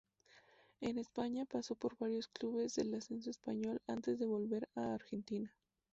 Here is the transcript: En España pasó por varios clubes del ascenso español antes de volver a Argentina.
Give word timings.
En 0.79 0.97
España 0.97 1.45
pasó 1.45 1.75
por 1.75 1.95
varios 1.95 2.27
clubes 2.27 2.73
del 2.73 2.91
ascenso 2.95 3.29
español 3.29 3.83
antes 3.85 4.17
de 4.17 4.25
volver 4.25 4.67
a 4.73 4.95
Argentina. 4.95 5.55